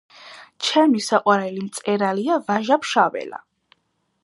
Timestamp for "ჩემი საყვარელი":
0.67-1.65